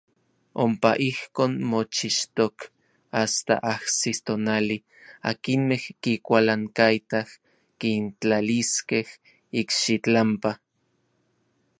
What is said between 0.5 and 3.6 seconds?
Ompa ijkon mochixtok asta